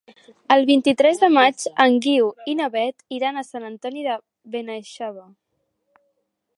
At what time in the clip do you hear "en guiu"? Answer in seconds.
1.85-2.31